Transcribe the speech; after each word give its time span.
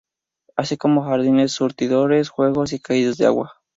Así 0.55 0.77
como 0.77 1.03
jardines, 1.03 1.51
surtidores, 1.51 2.29
juegos 2.29 2.73
y 2.73 2.79
caídas 2.79 3.17
de 3.17 3.27
agua. 3.27 3.61